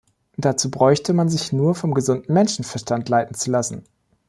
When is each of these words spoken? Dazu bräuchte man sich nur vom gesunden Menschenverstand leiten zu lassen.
Dazu 0.35 0.71
bräuchte 0.71 1.13
man 1.13 1.29
sich 1.29 1.53
nur 1.53 1.75
vom 1.75 1.93
gesunden 1.93 2.33
Menschenverstand 2.33 3.07
leiten 3.07 3.35
zu 3.35 3.51
lassen. 3.51 3.83